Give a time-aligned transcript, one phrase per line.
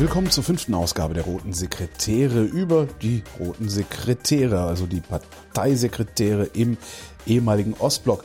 [0.00, 6.78] Willkommen zur fünften Ausgabe der Roten Sekretäre über die Roten Sekretäre, also die Parteisekretäre im
[7.26, 8.24] ehemaligen Ostblock.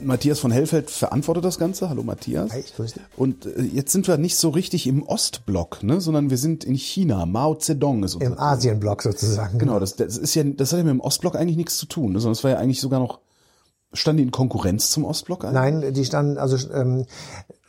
[0.00, 1.90] Matthias von Hellfeld verantwortet das Ganze.
[1.90, 2.52] Hallo Matthias.
[2.52, 3.02] Hi, ich grüße dich.
[3.16, 6.76] Und äh, jetzt sind wir nicht so richtig im Ostblock, ne, sondern wir sind in
[6.76, 7.26] China.
[7.26, 9.58] Mao Zedong ist unser Im Asienblock sozusagen.
[9.58, 12.12] Genau, das, das ist ja, das hat ja mit dem Ostblock eigentlich nichts zu tun,
[12.12, 13.18] ne, sondern es war ja eigentlich sogar noch
[13.92, 15.54] Standen die in Konkurrenz zum Ostblock eigentlich?
[15.54, 17.06] Nein, die standen, also ähm,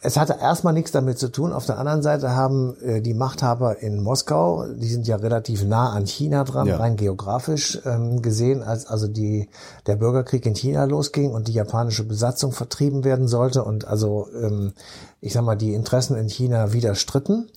[0.07, 1.51] es hatte erstmal nichts damit zu tun.
[1.51, 5.89] Auf der anderen Seite haben äh, die Machthaber in Moskau, die sind ja relativ nah
[5.91, 6.77] an China dran, ja.
[6.77, 9.49] rein geografisch ähm, gesehen, als also die
[9.85, 14.71] der Bürgerkrieg in China losging und die japanische Besatzung vertrieben werden sollte und also ähm,
[15.19, 17.49] ich sag mal die Interessen in China widerstritten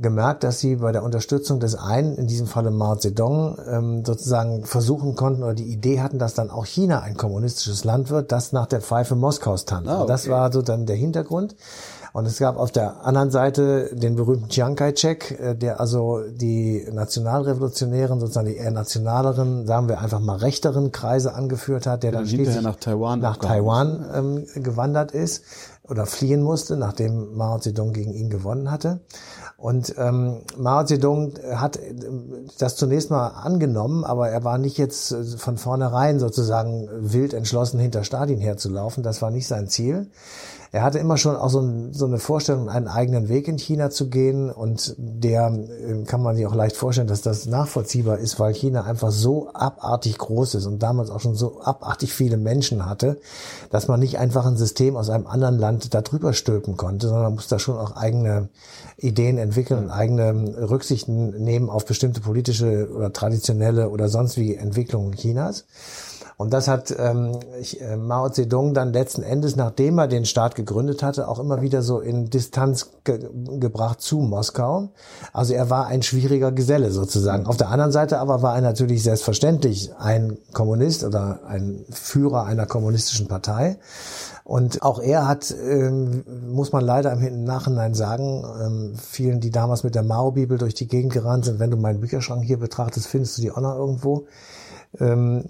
[0.00, 4.64] gemerkt, dass sie bei der Unterstützung des einen, in diesem Falle Mao Zedong, ähm, sozusagen
[4.64, 8.52] versuchen konnten oder die Idee hatten, dass dann auch China ein kommunistisches Land wird, das
[8.52, 9.88] nach der Pfeife Moskaus tanzt.
[9.88, 10.08] Ah, okay.
[10.08, 11.54] Das war so dann der Hintergrund.
[12.12, 16.86] Und es gab auf der anderen Seite den berühmten Chiang Kai-shek, äh, der also die
[16.92, 22.26] Nationalrevolutionären, sozusagen die eher nationaleren, sagen wir einfach mal rechteren Kreise angeführt hat, der dann
[22.26, 25.44] schließlich nach Taiwan, nach Taiwan ähm, gewandert ist
[25.90, 29.00] oder fliehen musste, nachdem Mao Zedong gegen ihn gewonnen hatte.
[29.56, 31.78] Und ähm, Mao Zedong hat
[32.58, 37.80] das zunächst mal angenommen, aber er war nicht jetzt äh, von vornherein sozusagen wild entschlossen,
[37.80, 39.02] hinter Stalin herzulaufen.
[39.02, 40.06] Das war nicht sein Ziel.
[40.72, 43.90] Er hatte immer schon auch so, ein, so eine Vorstellung, einen eigenen Weg in China
[43.90, 48.38] zu gehen und der äh, kann man sich auch leicht vorstellen, dass das nachvollziehbar ist,
[48.38, 52.86] weil China einfach so abartig groß ist und damals auch schon so abartig viele Menschen
[52.86, 53.18] hatte,
[53.70, 57.24] dass man nicht einfach ein System aus einem anderen Land da drüber stülpen konnte, sondern
[57.24, 58.48] man muss da schon auch eigene
[58.96, 65.16] Ideen entwickeln und eigene Rücksichten nehmen auf bestimmte politische oder traditionelle oder sonst wie Entwicklungen
[65.16, 65.64] Chinas.
[66.40, 70.54] Und das hat ähm, ich, äh, Mao Zedong dann letzten Endes, nachdem er den Staat
[70.54, 73.28] gegründet hatte, auch immer wieder so in Distanz ge
[73.58, 74.88] gebracht zu Moskau.
[75.34, 77.44] Also er war ein schwieriger Geselle sozusagen.
[77.44, 82.64] Auf der anderen Seite aber war er natürlich selbstverständlich ein Kommunist oder ein Führer einer
[82.64, 83.76] kommunistischen Partei.
[84.42, 89.84] Und auch er hat, ähm, muss man leider im Nachhinein sagen, ähm, vielen, die damals
[89.84, 93.36] mit der Mao-Bibel durch die Gegend gerannt sind, wenn du meinen Bücherschrank hier betrachtest, findest
[93.36, 94.24] du die auch noch irgendwo
[94.98, 95.44] ähm,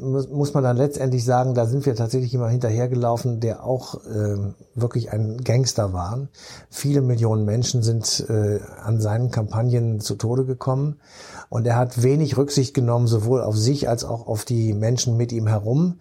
[0.00, 4.36] muss, muss man dann letztendlich sagen, da sind wir tatsächlich immer hinterhergelaufen, der auch äh,
[4.76, 6.28] wirklich ein Gangster war.
[6.70, 11.00] Viele Millionen Menschen sind äh, an seinen Kampagnen zu Tode gekommen
[11.48, 15.32] und er hat wenig Rücksicht genommen, sowohl auf sich als auch auf die Menschen mit
[15.32, 15.98] ihm herum.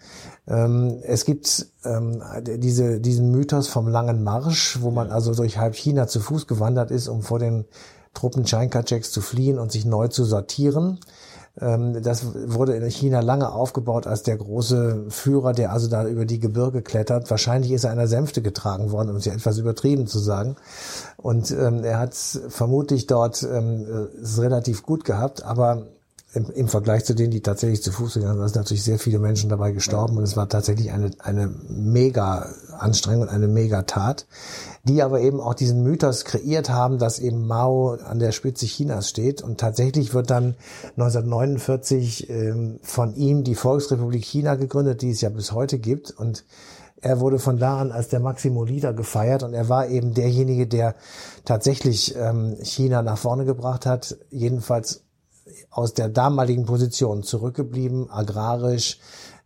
[0.47, 5.73] Ähm, es gibt ähm, diese, diesen Mythos vom langen Marsch, wo man also durch halb
[5.75, 7.65] China zu Fuß gewandert ist, um vor den
[8.13, 10.99] Truppen Chiang Kai-sheks zu fliehen und sich neu zu sortieren.
[11.59, 16.25] Ähm, das wurde in China lange aufgebaut als der große Führer, der also da über
[16.25, 17.29] die Gebirge klettert.
[17.29, 20.55] Wahrscheinlich ist er einer Sänfte getragen worden, um es ja etwas übertrieben zu sagen.
[21.17, 25.87] Und ähm, er hat vermutlich dort ähm, es relativ gut gehabt, aber
[26.33, 29.19] im, im Vergleich zu denen, die tatsächlich zu Fuß gegangen sind, sind natürlich sehr viele
[29.19, 34.25] Menschen dabei gestorben und es war tatsächlich eine, eine mega Anstrengung, eine mega Tat,
[34.83, 39.09] die aber eben auch diesen Mythos kreiert haben, dass eben Mao an der Spitze Chinas
[39.09, 40.55] steht und tatsächlich wird dann
[40.97, 46.45] 1949 ähm, von ihm die Volksrepublik China gegründet, die es ja bis heute gibt und
[46.99, 50.67] er wurde von da an als der Maximo Leader gefeiert und er war eben derjenige,
[50.67, 50.95] der
[51.43, 55.02] tatsächlich ähm, China nach vorne gebracht hat, jedenfalls
[55.69, 58.99] aus der damaligen Position zurückgeblieben, agrarisch,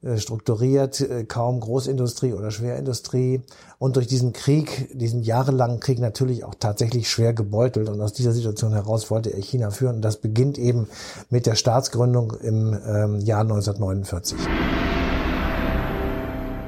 [0.04, 3.42] äh, strukturiert, äh, kaum Großindustrie oder Schwerindustrie
[3.80, 8.32] und durch diesen Krieg, diesen jahrelangen Krieg natürlich auch tatsächlich schwer gebeutelt und aus dieser
[8.32, 10.88] Situation heraus wollte er China führen und das beginnt eben
[11.32, 14.38] mit der Staatsgründung im ähm, Jahr 1949.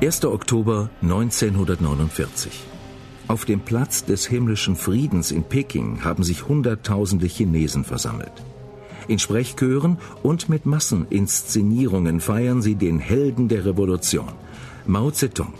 [0.02, 0.26] 1.
[0.26, 2.64] Oktober 1949.
[3.28, 8.32] Auf dem Platz des himmlischen Friedens in Peking haben sich Hunderttausende Chinesen versammelt.
[9.10, 14.32] In Sprechchören und mit Masseninszenierungen feiern sie den Helden der Revolution,
[14.86, 15.52] Mao Zedong.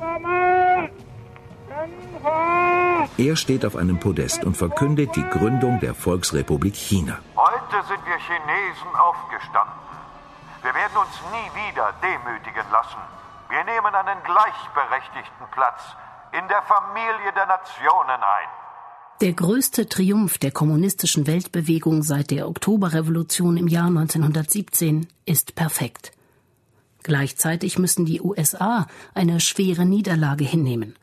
[3.18, 7.18] Er steht auf einem Podest und verkündet die Gründung der Volksrepublik China.
[7.36, 9.74] Heute sind wir Chinesen aufgestanden.
[10.62, 13.02] Wir werden uns nie wieder demütigen lassen.
[13.50, 15.82] Wir nehmen einen gleichberechtigten Platz
[16.38, 18.50] in der Familie der Nationen ein.
[19.22, 26.14] Der größte Triumph der kommunistischen Weltbewegung seit der Oktoberrevolution im Jahr 1917 ist perfekt.
[27.04, 30.96] Gleichzeitig müssen die USA eine schwere Niederlage hinnehmen.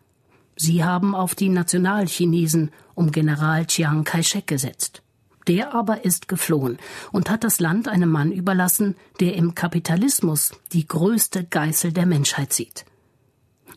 [0.56, 5.02] Sie haben auf die Nationalchinesen um General Chiang Kai-shek gesetzt.
[5.46, 6.78] Der aber ist geflohen
[7.12, 12.54] und hat das Land einem Mann überlassen, der im Kapitalismus die größte Geißel der Menschheit
[12.54, 12.86] sieht.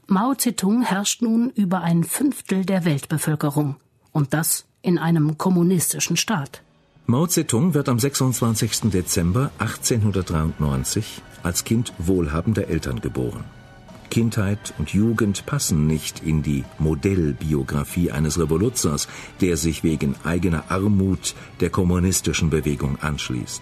[0.07, 3.75] Mao Zedong herrscht nun über ein Fünftel der Weltbevölkerung
[4.11, 6.61] und das in einem kommunistischen Staat.
[7.05, 8.91] Mao Zedong wird am 26.
[8.91, 13.43] Dezember 1893 als Kind wohlhabender Eltern geboren.
[14.09, 19.07] Kindheit und Jugend passen nicht in die Modellbiografie eines Revoluzers,
[19.41, 23.61] der sich wegen eigener Armut der kommunistischen Bewegung anschließt.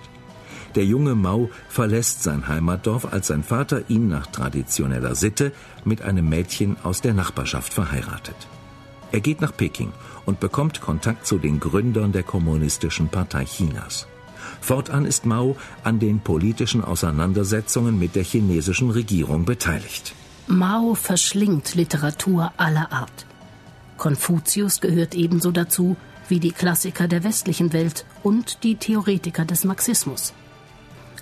[0.75, 5.51] Der junge Mao verlässt sein Heimatdorf, als sein Vater ihn nach traditioneller Sitte
[5.85, 8.35] mit einem Mädchen aus der Nachbarschaft verheiratet.
[9.11, 9.93] Er geht nach Peking
[10.25, 14.07] und bekommt Kontakt zu den Gründern der Kommunistischen Partei Chinas.
[14.61, 20.13] Fortan ist Mao an den politischen Auseinandersetzungen mit der chinesischen Regierung beteiligt.
[20.47, 23.25] Mao verschlingt Literatur aller Art.
[23.97, 25.97] Konfuzius gehört ebenso dazu
[26.29, 30.33] wie die Klassiker der westlichen Welt und die Theoretiker des Marxismus.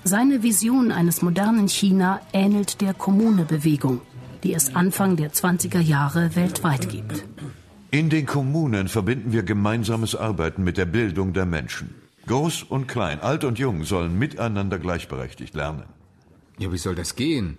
[0.04, 4.00] Seine Vision eines modernen China ähnelt der Kommunebewegung,
[4.42, 7.24] die es Anfang der 20er Jahre weltweit gibt.
[7.90, 11.94] In den Kommunen verbinden wir gemeinsames Arbeiten mit der Bildung der Menschen.
[12.26, 15.84] Groß und klein, alt und jung sollen miteinander gleichberechtigt lernen.
[16.58, 17.58] Ja, wie soll das gehen?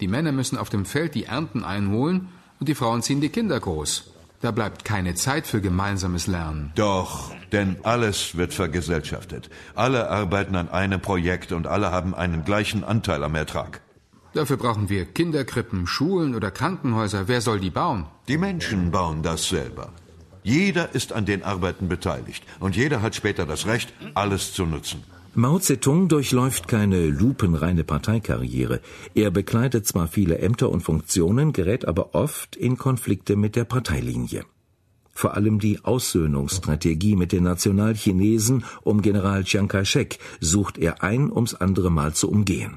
[0.00, 2.28] Die Männer müssen auf dem Feld die Ernten einholen
[2.58, 4.12] und die Frauen ziehen die Kinder groß.
[4.40, 6.72] Da bleibt keine Zeit für gemeinsames Lernen.
[6.74, 9.50] Doch, denn alles wird vergesellschaftet.
[9.74, 13.80] Alle arbeiten an einem Projekt und alle haben einen gleichen Anteil am Ertrag.
[14.36, 17.26] Dafür brauchen wir Kinderkrippen, Schulen oder Krankenhäuser.
[17.26, 18.04] Wer soll die bauen?
[18.28, 19.92] Die Menschen bauen das selber.
[20.42, 25.04] Jeder ist an den Arbeiten beteiligt und jeder hat später das Recht, alles zu nutzen.
[25.34, 28.80] Mao Zedong durchläuft keine lupenreine Parteikarriere.
[29.14, 34.44] Er bekleidet zwar viele Ämter und Funktionen, gerät aber oft in Konflikte mit der Parteilinie.
[35.12, 41.54] Vor allem die Aussöhnungsstrategie mit den Nationalchinesen um General Chiang Kai-shek sucht er ein ums
[41.54, 42.74] andere Mal zu umgehen.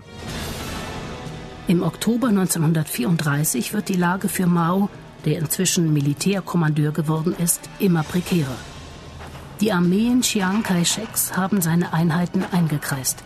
[1.70, 4.90] Im Oktober 1934 wird die Lage für Mao,
[5.26, 8.56] der inzwischen Militärkommandeur geworden ist, immer prekärer.
[9.62, 13.24] Die Armeen Chiang Kai-sheks haben seine Einheiten eingekreist.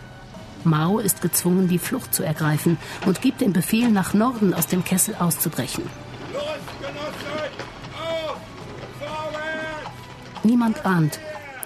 [0.62, 2.76] Mao ist gezwungen, die Flucht zu ergreifen
[3.06, 5.84] und gibt den Befehl, nach Norden aus dem Kessel auszubrechen.
[10.42, 11.18] Niemand ahnt,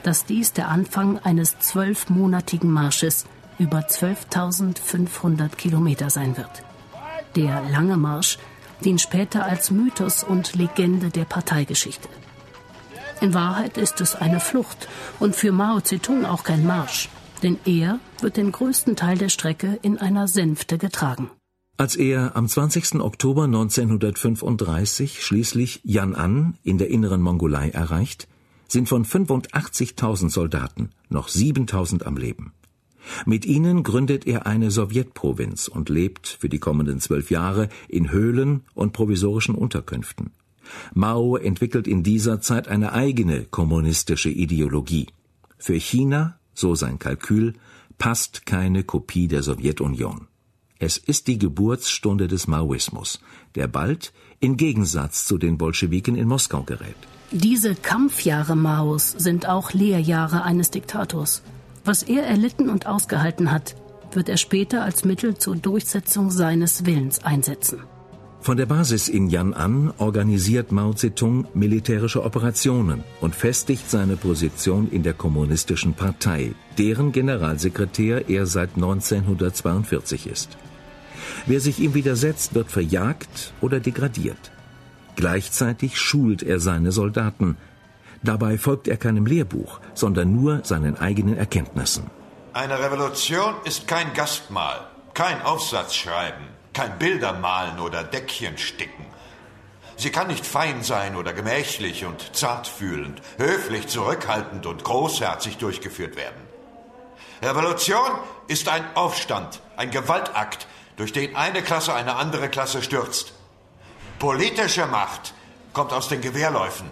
[0.04, 3.25] dass dies der Anfang eines zwölfmonatigen Marsches
[3.58, 6.68] über 12.500 Kilometer sein wird.
[7.36, 8.38] Der lange Marsch
[8.84, 12.08] dient später als Mythos und Legende der Parteigeschichte.
[13.20, 14.88] In Wahrheit ist es eine Flucht
[15.19, 17.08] und für Mao Zedong auch kein Marsch,
[17.42, 21.30] denn er wird den größten Teil der Strecke in einer Sänfte getragen.
[21.76, 22.96] Als er am 20.
[22.96, 28.28] Oktober 1935 schließlich Yan'an in der inneren Mongolei erreicht,
[28.66, 32.52] sind von 85.000 Soldaten noch 7.000 am Leben.
[33.27, 38.62] Mit ihnen gründet er eine Sowjetprovinz und lebt für die kommenden zwölf Jahre in Höhlen
[38.75, 40.31] und provisorischen Unterkünften.
[40.95, 45.06] Mao entwickelt in dieser Zeit eine eigene kommunistische Ideologie.
[45.59, 47.55] Für China, so sein Kalkül,
[47.97, 50.29] passt keine Kopie der Sowjetunion.
[50.79, 53.21] Es ist die Geburtsstunde des Maoismus,
[53.56, 56.97] der bald in Gegensatz zu den Bolschewiken in Moskau gerät.
[57.33, 61.43] Diese Kampfjahre Maos sind auch Lehrjahre eines Diktators.
[61.85, 63.75] Was er erlitten und ausgehalten hat,
[64.12, 67.80] wird er später als Mittel zur Durchsetzung seines Willens einsetzen.
[68.40, 75.02] Von der Basis in Yan'an organisiert Mao Zedong militärische Operationen und festigt seine Position in
[75.02, 80.56] der Kommunistischen Partei, deren Generalsekretär er seit 1942 ist.
[81.47, 84.52] Wer sich ihm widersetzt, wird verjagt oder degradiert.
[85.16, 87.56] Gleichzeitig schult er seine Soldaten.
[88.22, 92.10] Dabei folgt er keinem Lehrbuch, sondern nur seinen eigenen Erkenntnissen.
[92.52, 94.80] Eine Revolution ist kein Gastmahl,
[95.14, 99.04] kein Aufsatzschreiben kein Bilder malen oder Deckchen sticken.
[99.96, 106.40] Sie kann nicht fein sein oder gemächlich und zartfühlend, höflich, zurückhaltend und großherzig durchgeführt werden.
[107.42, 108.12] Revolution
[108.46, 113.32] ist ein Aufstand, ein Gewaltakt, durch den eine Klasse eine andere Klasse stürzt.
[114.20, 115.34] Politische Macht
[115.72, 116.88] kommt aus den Gewehrläufen.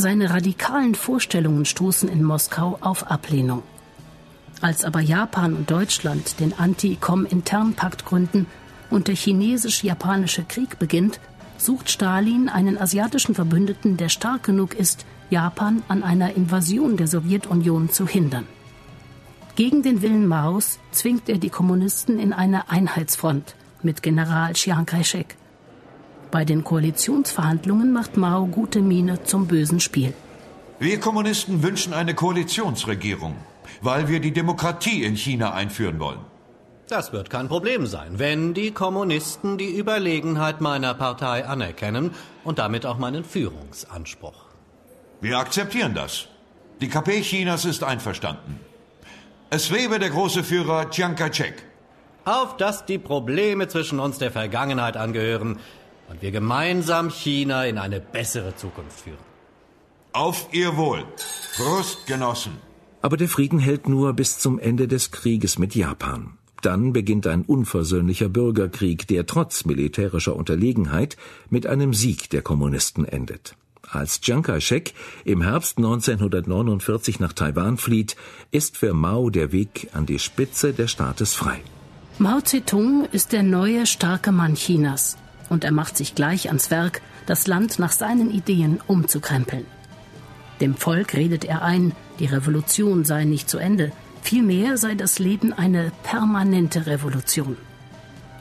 [0.00, 3.64] Seine radikalen Vorstellungen stoßen in Moskau auf Ablehnung.
[4.60, 8.46] Als aber Japan und Deutschland den Anti-Com-Intern-Pakt gründen,
[8.90, 11.18] und der chinesisch-japanische Krieg beginnt,
[11.56, 17.90] sucht Stalin einen asiatischen Verbündeten, der stark genug ist, Japan an einer Invasion der Sowjetunion
[17.90, 18.46] zu hindern.
[19.56, 25.36] Gegen den Willen Maos zwingt er die Kommunisten in eine Einheitsfront mit General Chiang Kai-shek.
[26.30, 30.12] Bei den Koalitionsverhandlungen macht Mao gute Miene zum bösen Spiel.
[30.78, 33.34] Wir Kommunisten wünschen eine Koalitionsregierung,
[33.80, 36.20] weil wir die Demokratie in China einführen wollen.
[36.88, 42.12] Das wird kein Problem sein, wenn die Kommunisten die Überlegenheit meiner Partei anerkennen
[42.44, 44.46] und damit auch meinen Führungsanspruch.
[45.20, 46.28] Wir akzeptieren das.
[46.80, 48.60] Die KP Chinas ist einverstanden.
[49.50, 51.54] Es lebe der große Führer Chiang Kai-shek.
[52.24, 55.58] Auf dass die Probleme zwischen uns der Vergangenheit angehören
[56.08, 59.18] und wir gemeinsam China in eine bessere Zukunft führen.
[60.12, 61.04] Auf Ihr Wohl.
[61.56, 62.52] Prost, Genossen.
[63.02, 66.38] Aber der Frieden hält nur bis zum Ende des Krieges mit Japan.
[66.62, 71.16] Dann beginnt ein unversöhnlicher Bürgerkrieg, der trotz militärischer Unterlegenheit
[71.50, 73.54] mit einem Sieg der Kommunisten endet.
[73.90, 74.92] Als Chiang Kai-shek
[75.24, 78.16] im Herbst 1949 nach Taiwan flieht,
[78.50, 81.60] ist für Mao der Weg an die Spitze des Staates frei.
[82.18, 85.16] Mao Zedong ist der neue starke Mann Chinas
[85.48, 89.66] und er macht sich gleich ans Werk, das Land nach seinen Ideen umzukrempeln.
[90.60, 95.52] Dem Volk redet er ein, die Revolution sei nicht zu Ende, Vielmehr sei das Leben
[95.52, 97.56] eine permanente Revolution.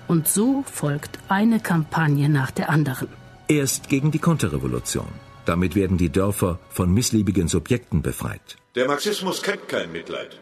[0.08, 3.08] Und so folgt eine Kampagne nach der anderen.
[3.48, 5.08] Erst gegen die Konterrevolution.
[5.46, 8.58] Damit werden die Dörfer von missliebigen Subjekten befreit.
[8.76, 10.40] Der Marxismus kennt kein Mitleid.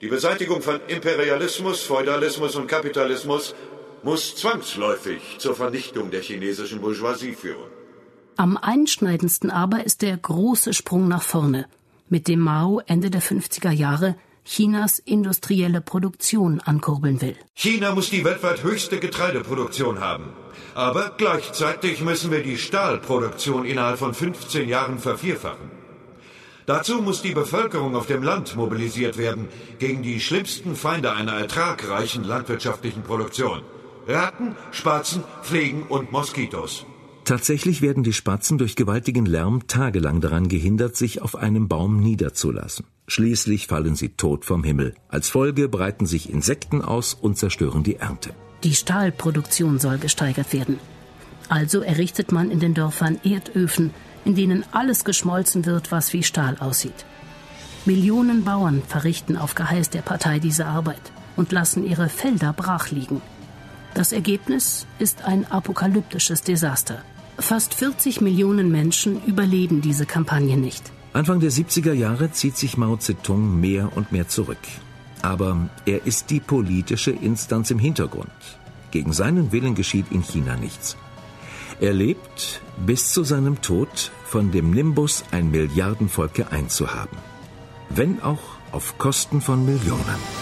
[0.00, 3.54] Die Beseitigung von Imperialismus, Feudalismus und Kapitalismus
[4.02, 7.70] muss zwangsläufig zur Vernichtung der chinesischen Bourgeoisie führen.
[8.36, 11.66] Am einschneidendsten aber ist der große Sprung nach vorne,
[12.08, 17.36] mit dem Mao Ende der 50er Jahre Chinas industrielle Produktion ankurbeln will.
[17.54, 20.32] China muss die weltweit höchste Getreideproduktion haben.
[20.74, 25.70] Aber gleichzeitig müssen wir die Stahlproduktion innerhalb von 15 Jahren vervierfachen.
[26.66, 32.24] Dazu muss die Bevölkerung auf dem Land mobilisiert werden gegen die schlimmsten Feinde einer ertragreichen
[32.24, 33.62] landwirtschaftlichen Produktion.
[34.06, 36.86] Ratten, Spatzen, Fliegen und Moskitos.
[37.24, 42.84] Tatsächlich werden die Spatzen durch gewaltigen Lärm tagelang daran gehindert, sich auf einem Baum niederzulassen.
[43.06, 44.94] Schließlich fallen sie tot vom Himmel.
[45.08, 48.30] Als Folge breiten sich Insekten aus und zerstören die Ernte.
[48.64, 50.78] Die Stahlproduktion soll gesteigert werden.
[51.48, 53.92] Also errichtet man in den Dörfern Erdöfen,
[54.24, 57.04] in denen alles geschmolzen wird, was wie Stahl aussieht.
[57.84, 63.20] Millionen Bauern verrichten auf Geheiß der Partei diese Arbeit und lassen ihre Felder brach liegen.
[63.94, 67.02] Das Ergebnis ist ein apokalyptisches Desaster.
[67.38, 70.90] Fast 40 Millionen Menschen überleben diese Kampagne nicht.
[71.12, 74.58] Anfang der 70er Jahre zieht sich Mao Zedong mehr und mehr zurück.
[75.20, 78.30] Aber er ist die politische Instanz im Hintergrund.
[78.90, 80.96] Gegen seinen Willen geschieht in China nichts.
[81.80, 87.16] Er lebt bis zu seinem Tod von dem Nimbus, ein Milliardenvolk geeint zu haben.
[87.90, 90.41] Wenn auch auf Kosten von Millionen.